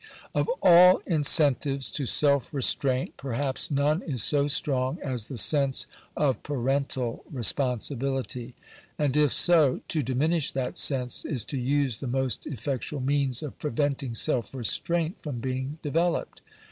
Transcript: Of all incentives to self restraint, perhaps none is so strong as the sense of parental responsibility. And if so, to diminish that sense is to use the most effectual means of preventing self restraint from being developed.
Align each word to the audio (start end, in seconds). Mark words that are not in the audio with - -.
Of 0.33 0.49
all 0.63 1.03
incentives 1.05 1.87
to 1.91 2.07
self 2.07 2.51
restraint, 2.55 3.17
perhaps 3.17 3.69
none 3.69 4.01
is 4.01 4.23
so 4.23 4.47
strong 4.47 4.97
as 4.99 5.27
the 5.27 5.37
sense 5.37 5.85
of 6.17 6.41
parental 6.41 7.23
responsibility. 7.31 8.55
And 8.97 9.15
if 9.15 9.31
so, 9.31 9.81
to 9.89 10.01
diminish 10.01 10.51
that 10.53 10.75
sense 10.79 11.23
is 11.23 11.45
to 11.45 11.57
use 11.59 11.97
the 11.99 12.07
most 12.07 12.47
effectual 12.47 12.99
means 12.99 13.43
of 13.43 13.59
preventing 13.59 14.15
self 14.15 14.55
restraint 14.55 15.21
from 15.21 15.37
being 15.37 15.77
developed. 15.83 16.41